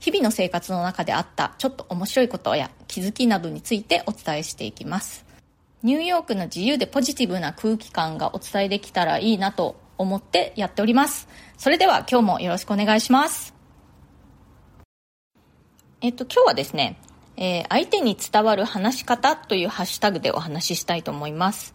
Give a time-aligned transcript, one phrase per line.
[0.00, 5.26] 日々の生活の中であったちょっと面白いことや気づきなどについてお伝えしていきます。
[5.82, 11.28] ニューヨークの自由でポジティブな空気感がお伝えできたらいいなと思ってやっております。
[11.56, 13.54] それでは今日もよろしくお願いします。
[16.00, 16.98] えっと、今日はですね、
[17.36, 21.74] えー、相手に伝わる話し方というハッシュタグでお話ししたいと思います。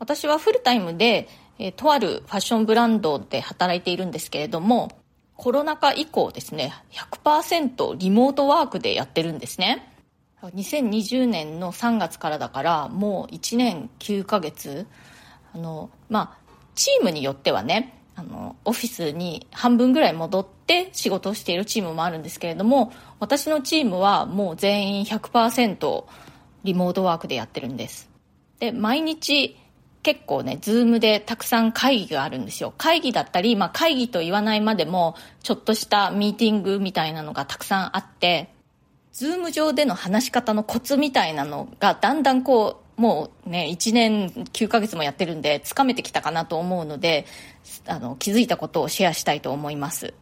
[0.00, 4.90] 私はフルタイムで、えー、とあるファッションブランドで働いているんですけれども、
[5.36, 9.92] コロナ禍以降ですね、100%リモートワークでやってるんですね。
[10.42, 14.86] 2020年の3月からだから、もう1年9ヶ月。
[15.54, 26.04] あの、まあ、チームによってはね、あの、オフィスに半分ぐらい戻って仕事をしているチームもあるんですけれども、私のチームはもう全員100%
[26.64, 28.10] リモートワークでやってるんです。
[28.58, 29.56] で、毎日
[30.06, 32.72] 結構ね、ズームでたくさん会議があるんですよ。
[32.78, 38.54] 会議だったり、まあ会議と言わないまでも、ちょっとしたミーティングみたいなのがたくさんあって、
[39.10, 47.26] ズーム上での話し方のコツみたいなのがだんだんこう、もうね、1年9ヶ月もやってるんで、つかめてきたかなと思うので、
[47.88, 50.14] あの、気づいたことをシェアしたいと思います。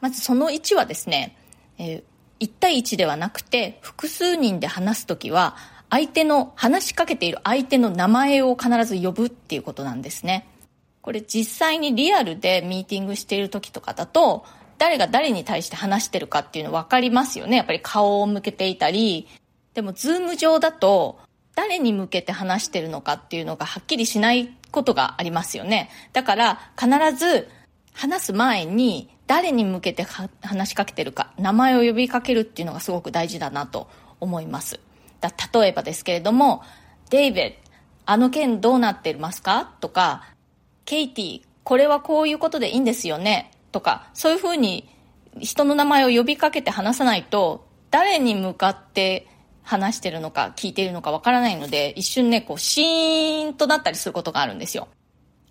[0.00, 1.36] まずその1はですね、
[1.78, 5.54] えー、1対1ではなくて、複数人で話すときは、
[5.92, 10.48] 相手の、話しかけている相手の名前を必ず呼ぶっていうことなんですね。
[11.02, 14.46] これ実際にリアルでミーティングしている時とかだと、
[14.78, 17.58] 誰が誰に対して話してるかっていうの分かりますよね。
[17.58, 19.28] やっぱり顔を向けていたり。
[19.74, 21.18] でも、ズーム上だと、
[21.54, 25.90] 誰に向けて話してるのかっていうのがはっきりしないことがありますよね。
[26.14, 27.50] だから、必ず、
[27.92, 30.06] 話す前に、誰に向けて
[30.40, 33.90] 話しかけてるか、名前を呼びかけるっていうのがすごく大事だなと
[34.20, 34.80] 思います。
[35.22, 36.62] だ例えばですけれども、
[37.08, 37.54] デイビッド、
[38.04, 39.72] あの件どうなってますか？
[39.80, 40.24] とか、
[40.84, 43.52] ケイティ、これはこういうことでいいんですよね？
[43.70, 44.88] とか、そういうふうに
[45.38, 49.28] 人の名前を呼びかけて話さないと、誰に向かって
[49.62, 54.88] 話してるのか聞いているのかわからないので、一瞬ね、こう、シーンとなったりすることがあるんですよ。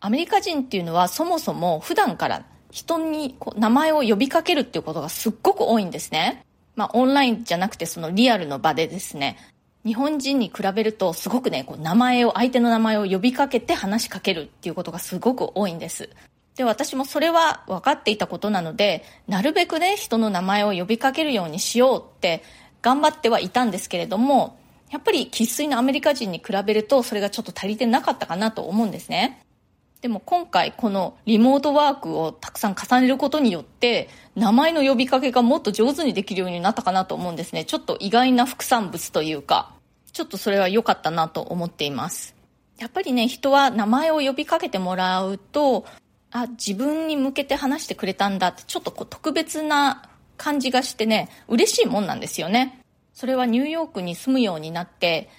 [0.01, 6.43] アメリカ人っていうのはそもそも普段から人にこう名前を呼びかけるっていうことがすっごく多いんですね。
[6.75, 9.37] まあ、オンラインじゃなくてそのリアルの場でですね、
[9.85, 16.09] 日本人に比べるとすごくね、こう名前を、相手の名前を呼びかけて話しかけるっていうことがすごく多いんです。
[16.55, 22.43] で、私もそれは分かっていたことなので、なるべくね、人の名前を呼びかけるようにしようって
[22.81, 24.59] 頑張ってはいたんですけれども、
[24.91, 29.41] やっぱり生粋のアメリカ人に比べるとそれがちょっと足りてなかったかなと思うんですね。
[30.01, 37.66] でも今回このリモートワークをたくさん重ねることによって名前の呼びかけがもっと上手にできるようになったかなと思うんですね。
[37.66, 39.75] ちょっと意外な副産物というか、
[40.11, 42.35] ちょっとそれは良かったなと思っています。
[42.79, 45.85] やっぱりね、人は名前を呼びかけてもらうと、
[46.31, 52.81] あ、自分に向けて話してくれたんだってちょっとこう特別な感じがしてね、嬉しいもんなんですよね。
[53.13, 55.29] それはニューヨークに住むようになって、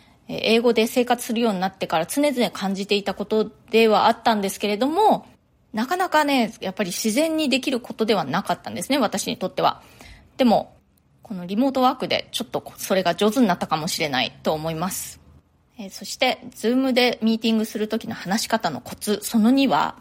[0.42, 5.26] 英語で生活するようになってから常々感じていたことではあったんですけれども、
[5.72, 9.82] なかなかね、やっぱり自然にできることではなかったんですね、私にとっては。
[10.36, 10.76] でも、
[11.22, 15.20] このリモートワークでちょっとそれが上手になったかもしれないと思います。
[15.78, 19.96] えー、そして、ズームでミーティングするときの話し方のコツ、その2は、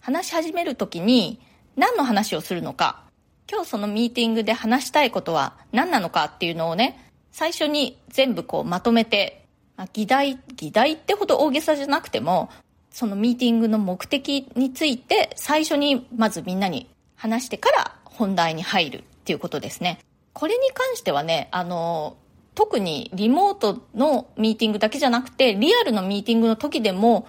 [0.00, 1.40] 話し始めるときに
[1.74, 3.02] 何の話をするのか、
[3.50, 9.45] 今日そのミーティングで話したいことは何なのかっていうのをね、最初に全部こうまとめて
[9.76, 12.50] まあ、議題、議題ってほど大げさじゃなくても、
[12.90, 19.98] そのミーティングの目的について最初にまずみんなに話してから本題に入るっていうことですね。
[20.32, 22.16] これに関してはね、あの、
[22.54, 27.28] 特にリモートのミーティングだけじゃなくて、リアルのミーティングの時でも、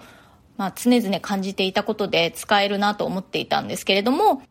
[0.56, 4.42] まあ、常々感じていたことで使えるなと思っていたんですけれども、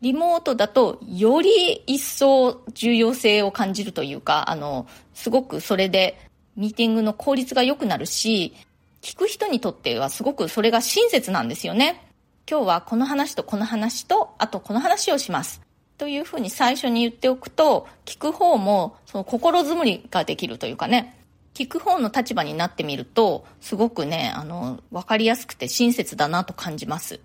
[0.00, 6.18] リモートだとより一層重要性を感じるというか、あの、すごくそれで
[6.56, 8.54] ミーティングの効率が良くなるし、
[9.02, 12.08] 聞く人にとってはすごくそれが親切なんですよね。
[12.48, 15.60] 今日はこの話とこの話と、あとこの話をします。
[15.98, 21.18] というふうに最初に言っておくと、聞く方もその心づもりができるというかね、
[21.54, 27.20] 聞く方の立場になってみると、すごくね、あの、わかりやすくて親切だなと感じます。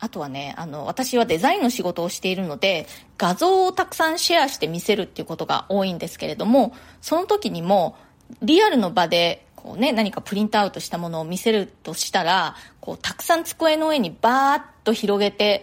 [0.00, 2.88] あとはね、あの、私はデザインの仕事をしているので、
[3.18, 7.96] 画像をたくさんシェアして見せるっていうことが多いんですけれども、その時にも、
[8.40, 15.62] リアルの場で、こうね、何かプリントアウトしたものを見せるとしたら、こう、たくさん机の上にバーッと広げて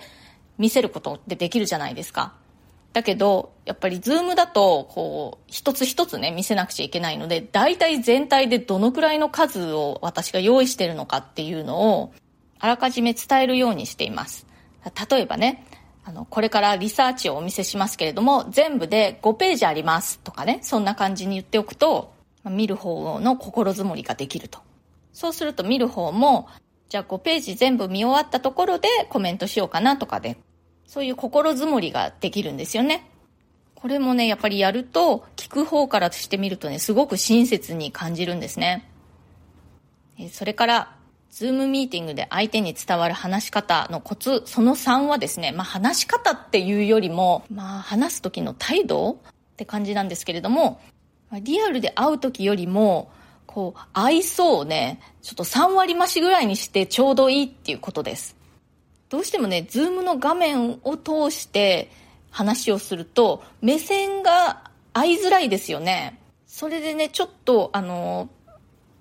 [0.58, 2.34] 見せることってできるじゃないですか。
[2.94, 12.14] だけど、やっぱりズームだと、こう、一つ一つね、見せなくちゃいけないので、大体全体でどのくらいの数を私が用意してるのかっていうのを、
[12.60, 14.48] あらかじめ伝えるようにしています。
[15.10, 15.66] 例えばね、
[16.04, 22.14] あの、これからリサーチをお見せしますけれども、全部で5ページありますとかね、そんな感じに言っておくと、
[22.50, 24.60] 見る方の心づもりができると。
[25.14, 26.48] そうすると見る方も、
[26.90, 30.38] じゃあ5ページ全部見終わったところでコメントしようかなとかで、
[30.86, 33.10] そういう心づもりができるんですよね。
[33.76, 38.90] これもね、やっぱりやると、聞く方からしてみるとね、すごく親切に感じるんですね。
[40.32, 40.96] それから、
[41.32, 49.16] ズームミーティングで相手に伝わる話し方のコツ、その3はですね、まあ話し方っていうよりも、まあ話す時の態度っ
[49.56, 50.82] て感じなんですけれども、
[51.34, 53.12] リアルで会う時よりも、
[53.46, 58.36] こう、愛想をね、ちょっと3割増しぐらいにしてちょうどいいっていうことです。
[59.10, 61.92] どうしてもね、ズームの画面を通して
[62.32, 66.20] 話をすると、目線が合いづらいですよね。
[66.48, 68.30] それでね、ちょっと、あの、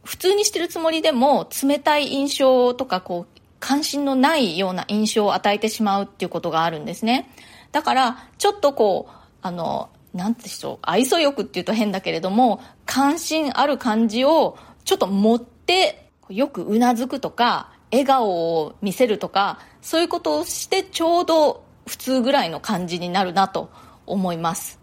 [0.09, 7.31] 普通にしてるつもりでも冷たい印象とかこう関心のないような印象を与えてしまうっていうことがあるんですね。
[7.73, 23.71] だからちょっとこうあのなんでしょう愛想よくって言うと変だけれども関心ある感じをちょっと持ってよくうなずくとか笑顔を見せるとかそういうことをしてちょうど普通ぐらいの感じになるなと
[24.07, 24.79] 思います。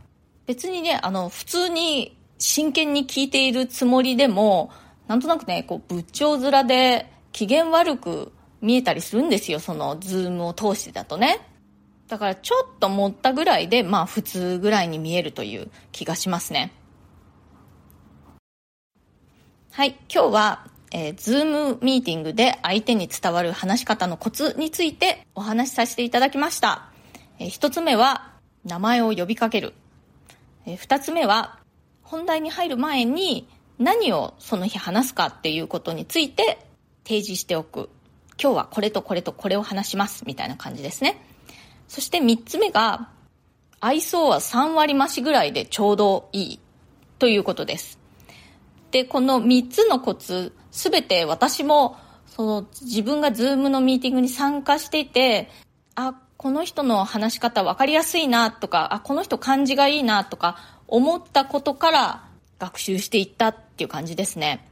[0.47, 4.71] 別にねあの普通に真剣に聞いているつもりでも
[5.07, 8.31] なんとなくね、こう、仏頂面で機嫌悪く
[8.61, 11.47] 見えたりするんですよ、そのズームを通してだとね。
[12.07, 16.71] だからちょっと持ったぐらいで、まあ普通ぐらいに見えるという気がしますね。
[19.71, 26.89] はい、今日は、えー、ズームミーティングで相手に伝わる話し方のコツについてお話しさせていただきました。
[27.39, 28.31] えー、一つ目は、
[28.63, 29.73] 名前を呼びかける。
[30.65, 31.59] えー、二つ目は、
[32.03, 36.65] 本題に入る前に、何をその日話すかっていうことについて
[37.03, 37.89] 提示しておく。
[38.41, 41.34] 今日はこれとこれとこれを話しますみたいな感じですね。
[41.87, 43.09] そして3つ目が、
[43.79, 46.59] 愛想は3割増しぐらいでちょうどいい
[47.19, 47.99] ということです。
[48.91, 51.97] で、この3つのコツ、すべて私も
[52.27, 55.49] その自分がズームのミーティングに参加していて、
[55.95, 60.57] あ、この人の話し方分かりやすいなとか、あ、この人感じがいいなとか
[60.87, 62.25] 思ったことから
[62.59, 64.67] 学習していったっていう感じですね。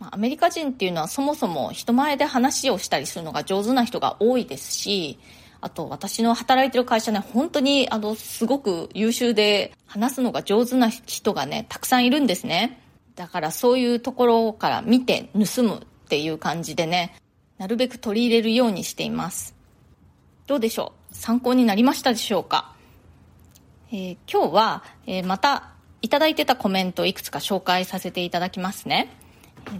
[0.00, 5.18] アメリカ人っていうのはそもそも人前で話をしたりするのが上手な人が多いですし、
[5.60, 12.82] あと私の働いてる会社ね、本当にあの、すごく優秀で話すのが上手な人がね、たくさんいるんですね。
[13.14, 17.14] だからそういうところから見て盗むっていう感じでね、
[17.58, 19.54] なるべく取り入れるようにしています。
[20.46, 21.14] どうでしょう？
[21.14, 22.74] 参考になりましたでしょうか、
[23.92, 29.14] えー、今日は、えー、またいただいてたコメントをいくつか紹介させていただきますね。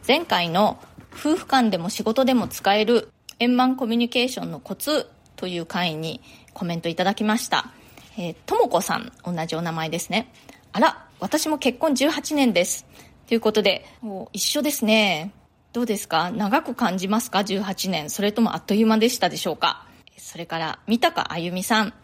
[0.07, 0.79] 前回の
[1.13, 5.09] 夫婦間でも仕事でも使える円満コミュニケーションのコツ
[5.41, 6.21] という回に
[6.53, 7.73] コメントいただきました。
[8.19, 10.31] えー、ともこさん、同じお名前ですね。
[10.73, 12.85] あら、私も結婚18年です。
[13.27, 13.87] ということで、
[14.35, 15.33] 一緒ですね。
[15.73, 16.31] どうですか？
[16.31, 18.11] 長く感じますか ?18 年。
[18.11, 19.87] それともあっという間でしたでしょうか？
[20.19, 21.95] それから、三鷹あゆみさん。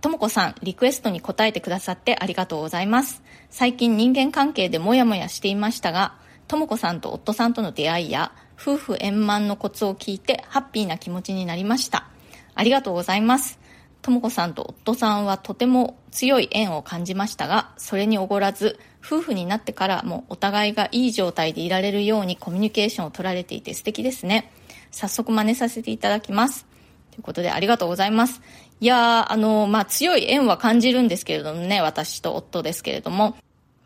[0.00, 3.22] ともこさん、リクエストに答えてくださってありがとうございます。
[3.50, 6.14] 最近人間関係でモヤモヤしていましたが、
[6.48, 12.08] ともこさんと夫さんとの出会いや、夫婦円満のコツを聞いてハッピーな気持ちになりました。
[12.54, 13.58] ありがとうございます。
[14.02, 24.52] ともこさんと夫さんはとても強い縁を感じましたが、それにおごらず、夫婦になってからもお互いがいい状態でいられるようにコミュニケーションを取られていて素敵ですね。
[24.90, 26.66] 早速真似させていただきます。
[27.10, 28.40] ということでありがとうございます。
[28.80, 33.36] いやーあの、まあ、強い縁は感じるんですけれどもね、私と夫ですけれども、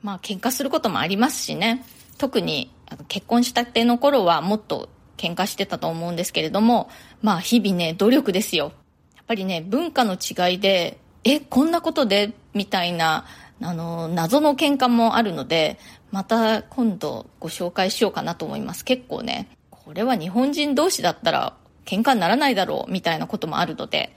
[0.02, 1.84] まあ、喧嘩することもありますしね、
[2.18, 2.70] 特に
[3.08, 6.88] 結婚したての頃はもっと喧嘩してたと思うんですけれども、
[7.22, 8.72] まあ、日々ね、努力ですよ。
[9.16, 12.34] やっぱりね、文化の違いで、え、こんなことで？
[12.54, 13.26] みたいな、
[13.60, 15.78] あの、謎の喧嘩もあるので、
[16.12, 18.84] また今度ご紹介しようかなと思います。
[18.84, 21.54] 結構ね、これは日本人同士だったら
[21.84, 24.16] 喧嘩にならないだろうみたいなこともあるので、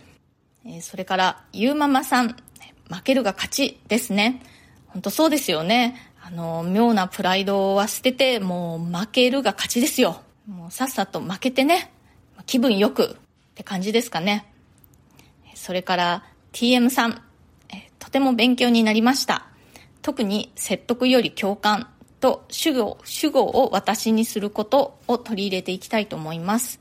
[0.65, 2.35] えそれから、ゆうママさん、
[2.89, 4.43] 負けるが勝ちですね。
[4.87, 5.95] 本当そうですよね。
[6.21, 10.21] あの、妙なプライドは捨てて、もう負けるが勝ちですよ。
[10.49, 11.91] もうさっさと負けてね、
[12.47, 13.15] 気分よくっ
[13.53, 14.51] て感じですかね。
[15.53, 17.21] それから TM さん、
[17.99, 19.45] とても勉強になりました。
[20.01, 21.87] 特に説得より共感
[22.19, 26.79] と主語、主語を私にすることを取り入れていきたいと思います。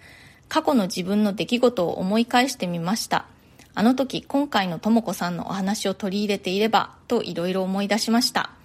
[0.49, 3.27] 過去の自分の出来事を思い返してみました。
[3.75, 8.58] あの時今回のとも子さんのお話を取り入れていればといろいろ思い出しました。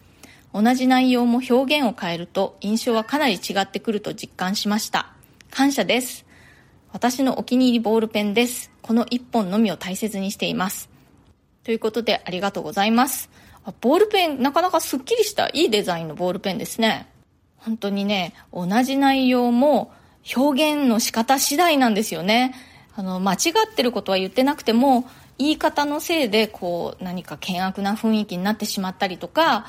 [0.54, 5.12] 同じ内容も表現を変えると印象はかなり違ってくると実感しました。
[5.50, 6.26] 感謝です。
[6.92, 8.72] 私のお気に入りボールペンです。
[8.84, 10.90] この一本のみを大切にしています。
[11.64, 13.30] ということでありがとうございます。
[13.82, 17.08] ボールペン、なかなかスッキリしたいいデザインのボールペンですね。
[17.58, 19.92] 本当にね、同じ内容も
[20.36, 22.54] 表現の仕方次第なんですよね。
[22.96, 23.38] あの、間違
[23.72, 29.66] ってることは言ってなくても、言い方のせいで、こう、何か険悪な雰囲気になってしまったりとか、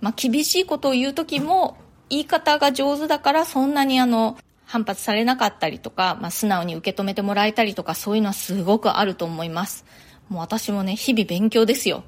[0.00, 1.76] まあ、厳しいことを言う時も、
[2.08, 9.84] 言い方が上手だからそんなにあの、反発されなかったりとか、まあ、素直に受け止めてもらえたりとか、そういうのはすごくあると思います。
[10.28, 12.04] もう私もね、日々勉強ですよ。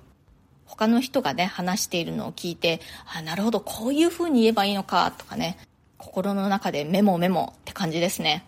[0.64, 2.80] 他の人がね、話しているのを聞いて、
[3.14, 5.58] あ、なるほど、こういう風に言えばいいのか、とかね、
[5.98, 8.44] 心の中でメモメモって感じですね。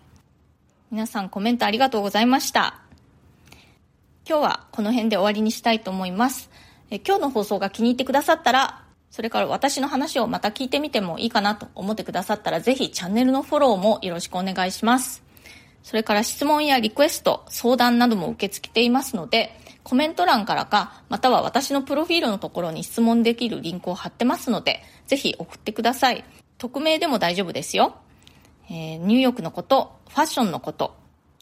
[0.91, 2.79] 皆さんコメントありがとうございました。
[4.27, 6.49] 今日はこの辺で終わりにしたいと思います。
[6.89, 8.84] え今日の放送が気に入ってくださったら、
[9.15, 15.23] それから私の話をまた聞いてみてもいいかなと思ってくださったら、ぜひチャンネルのフォローもよろしくお願いします。
[15.83, 26.25] それから質問やリクエスト、相談なども受け付けていますので、コメント欄からか、または私のプロフィールのところに質問できるリンクを貼ってますので、ぜひ送ってください。
[26.57, 27.95] 匿名でも大丈夫ですよ。
[28.69, 30.93] えー、ニューヨークのこと、ファッションのこと、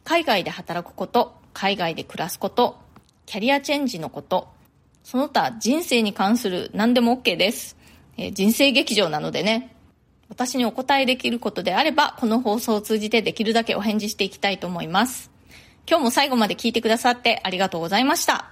[0.03, 2.77] 海外で働くこと、海外で暮らすこと、
[3.25, 4.50] キャリアチェンジのこと、
[5.03, 7.77] その他人生に関する何でも OK です。
[8.17, 9.75] えー、人生劇場なのでね、
[10.29, 15.29] 私にお答えできることであれば、この放送を通じてできるだけお返事していきたいと思います。
[15.88, 18.50] 今日も最後まで聞いてくださってありがとうございました。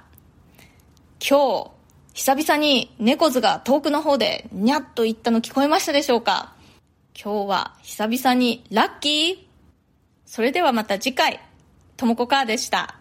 [1.27, 1.71] 今日、
[2.13, 6.53] 久々に猫図が遠くの方でにゃっと言ったの聞こえましたでしょうか？
[7.19, 9.37] 今日は久々にラッキー
[10.25, 11.39] それではまた次回、
[11.97, 13.00] ともこかーでした。